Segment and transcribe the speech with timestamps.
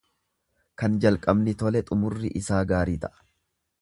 [0.83, 3.25] Kan jalqabni tole xumurri isaa gaarii ta'a.